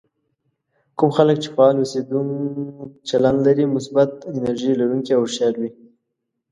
[0.97, 2.19] کوم خلک چې فعال اوسېدو
[3.09, 5.69] چلند لري مثبت، انرژي لرونکي او هوښيار وي.